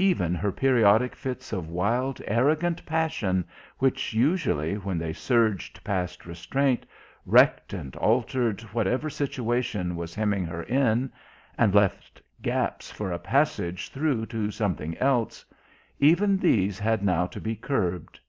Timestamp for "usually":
4.14-4.76